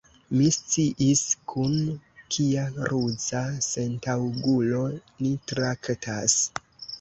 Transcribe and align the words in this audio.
Mi 0.35 0.45
sciis, 0.53 1.19
kun 1.51 1.75
kia 2.35 2.63
ruza 2.93 3.43
sentaŭgulo 3.67 4.81
ni 4.97 5.31
traktas. 5.53 6.41